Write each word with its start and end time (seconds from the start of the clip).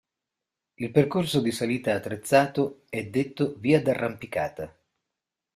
Il 0.77 0.89
percorso 0.89 1.41
di 1.41 1.51
salita 1.51 1.93
attrezzato 1.93 2.85
è 2.89 3.05
detto 3.05 3.53
via 3.59 3.83
d'arrampicata. 3.83 4.75